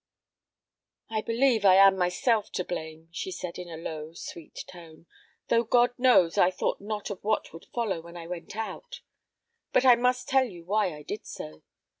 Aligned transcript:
"I 1.11 1.21
believe 1.21 1.63
I 1.63 1.75
am 1.75 1.95
myself 1.95 2.51
to 2.53 2.63
blame," 2.65 3.09
she 3.11 3.29
said, 3.31 3.59
in 3.59 3.69
a 3.69 3.77
low, 3.77 4.13
sweet 4.15 4.63
tone; 4.67 5.05
"though 5.49 5.63
God 5.63 5.91
knows 5.99 6.39
I 6.39 6.49
thought 6.49 6.81
not 6.81 7.11
of 7.11 7.23
what 7.23 7.53
would 7.53 7.65
follow 7.65 8.01
when 8.01 8.17
I 8.17 8.25
went 8.25 8.55
out. 8.55 9.01
But 9.71 9.85
I 9.85 9.93
must 9.93 10.27
tell 10.27 10.45
you 10.45 10.65
why 10.65 10.91
I 10.91 11.03
did 11.03 11.27
so. 11.27 11.61